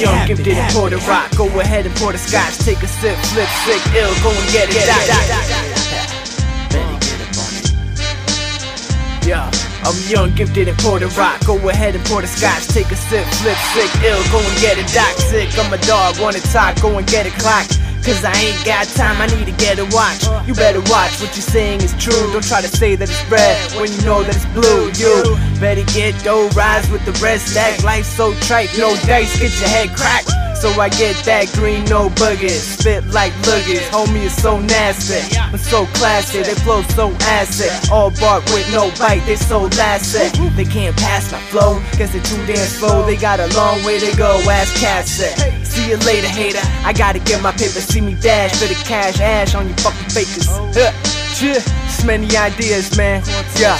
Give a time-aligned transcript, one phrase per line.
[0.00, 1.30] young, gifted, and pour the rock.
[1.36, 2.58] Go ahead and pour the scotch.
[2.58, 4.14] Take a sip, flip, sick, ill.
[4.22, 4.86] Go and get it.
[4.86, 5.06] Dot,
[9.22, 9.26] it.
[9.26, 9.50] Yeah.
[9.84, 11.44] I'm young, gifted, and pour the rock.
[11.46, 12.66] Go ahead and pour the scotch.
[12.68, 14.22] Take a sip, flip, sick, ill.
[14.32, 14.88] Go and get it.
[14.92, 15.50] Doc sick.
[15.58, 16.80] I'm a dog, wanna talk.
[16.80, 17.68] Go and get it clock.
[18.04, 20.28] Cause I ain't got time, I need to get a watch.
[20.46, 22.12] You better watch what you're saying is true.
[22.32, 24.92] Don't try to say that it's red when you know that it's blue.
[24.92, 25.24] You
[25.58, 27.54] better get dough, rise with the rest.
[27.54, 30.28] That life's so trite, no dice, get your head cracked.
[30.60, 32.76] So I get that green, no buggers.
[32.76, 35.24] Spit like luggage, homie is so nasty.
[35.40, 37.72] I'm so classy, they flow so acid.
[37.90, 40.32] All bark with no bite, they so lasted.
[40.56, 43.04] They can't pass my flow, guess they too damn slow.
[43.06, 45.63] They got a long way to go, ass Cassie.
[45.74, 46.62] See you later, hater.
[46.86, 50.08] I gotta get my paper, see me dash for the cash, ash on you fucking
[50.08, 50.46] fakers.
[51.34, 53.24] Shit, so many ideas, man.
[53.58, 53.74] Yeah.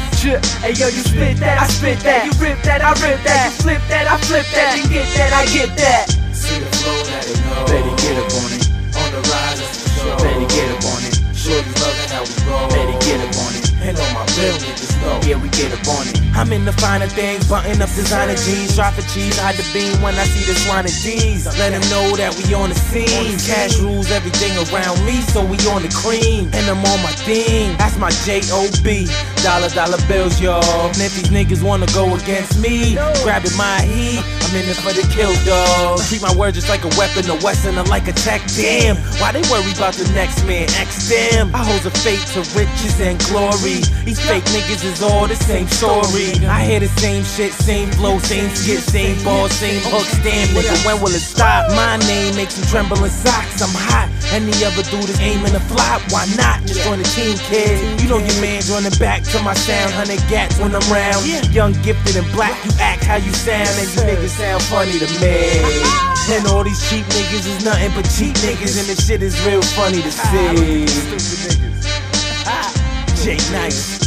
[0.26, 2.26] Hey yo, you spit that, I spit that.
[2.26, 3.52] You rip that, I rip that.
[3.52, 4.74] You flip that, I flip that.
[4.74, 6.10] You get that, I get that.
[6.34, 7.62] See the flow, it know.
[7.70, 8.66] Better get up on it.
[8.96, 10.16] On the rise, that's for sure.
[10.18, 11.14] Better get up on it.
[11.36, 12.66] Shorty's loving how we roll.
[12.74, 13.66] Better get up on it.
[13.86, 15.20] And on my real niggas know.
[15.22, 16.25] Yeah, we get up on it.
[16.36, 20.02] I'm in the finer things, button up designer jeans, drop for cheese, hide the beam
[20.02, 21.46] when I see the swine of D's.
[21.58, 23.38] Let them know that we on the scene.
[23.40, 26.50] Cash rules everything around me, so we on the cream.
[26.52, 29.08] And I'm on my thing, that's my J-O-B.
[29.42, 30.60] Dollar, dollar bills, y'all.
[30.92, 34.94] And if these niggas wanna go against me, grabbing my heat, I'm in it for
[34.94, 35.98] the kill, dog.
[36.06, 38.46] Treat my words just like a weapon, a Western, or like a tech.
[38.54, 40.70] Damn, why they worry about the next man?
[40.78, 41.50] X them.
[41.52, 43.82] I hold a fate to riches and glory.
[44.06, 46.38] These fake niggas is all the same story.
[46.46, 50.14] I hear the same shit, same flow, same skit, same ball, same hooks.
[50.22, 51.66] Damn, nigga, when will it stop?
[51.74, 53.60] My name makes you tremble in socks.
[53.60, 54.06] I'm hot.
[54.32, 56.02] Any other dude is aiming to flop.
[56.10, 56.62] Why not?
[56.66, 58.00] Just join the team, kid.
[58.00, 59.92] You know your man's running back to my sound.
[59.92, 61.26] Hundred gats when I'm round.
[61.54, 62.56] Young, gifted, and black.
[62.64, 65.72] You act how you sound, and you niggas sound funny to me.
[66.28, 69.62] And all these cheap niggas is nothing but cheap niggas, and this shit is real
[69.62, 70.86] funny to ah, see.
[73.22, 74.06] Jae Nice.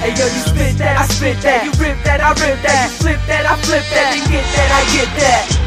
[0.00, 1.64] Hey yo, you spit that, I spit that.
[1.64, 2.90] You rip that, I rip that.
[2.90, 4.16] You flip that, I flip that.
[4.16, 5.59] You get that, I get that.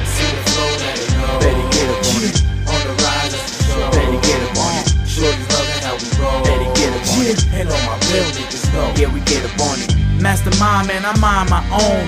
[10.23, 12.07] Mastermind, man, I'm on my own.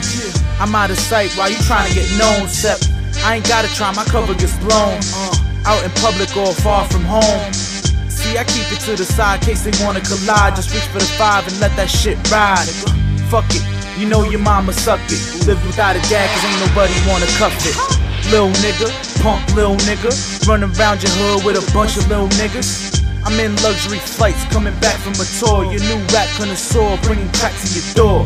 [0.63, 2.47] I'm out of sight while you trying to get known.
[2.47, 2.79] Sep,
[3.27, 4.95] I ain't gotta try, my cover gets blown.
[5.11, 5.35] Uh,
[5.67, 7.51] out in public or far from home.
[8.07, 10.55] See, I keep it to the side, case they wanna collide.
[10.55, 12.63] Just reach for the five and let that shit ride.
[13.27, 13.63] Fuck it,
[13.99, 15.19] you know your mama suck it.
[15.45, 17.75] Live without a dad, cause ain't nobody wanna cuff it.
[18.31, 18.87] Lil nigga,
[19.21, 20.15] punk lil nigga.
[20.47, 23.04] Running around your hood with a bunch of lil niggas.
[23.25, 25.65] I'm in luxury flights coming back from a tour.
[25.65, 28.21] Your new rap connoisseur bringing crack to your door.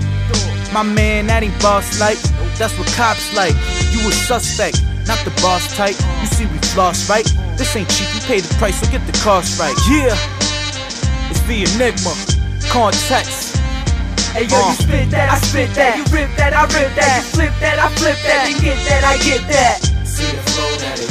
[0.73, 2.19] My man, that ain't boss like.
[2.59, 3.55] That's what cops like.
[3.95, 5.95] You a suspect, not the boss type.
[6.19, 7.23] You see we floss, right?
[7.55, 9.75] This ain't cheap, you pay the price, so get the cost right.
[9.87, 10.11] Yeah,
[11.31, 12.13] it's the Enygma.
[12.67, 13.55] Context.
[14.35, 14.73] Hey yo, you uh.
[14.73, 15.95] spit that, I spit that.
[15.95, 17.23] You rip that, I rip that.
[17.23, 18.51] You flip that, I flip that.
[18.51, 19.79] You get that, I get that.
[20.05, 21.08] See the flow, let it